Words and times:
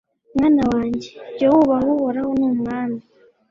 Mwana 0.35 0.63
wanjye 0.71 1.09
jya 1.35 1.47
wubaha 1.53 1.87
Uhoraho 1.95 2.31
n’umwami 2.39 2.99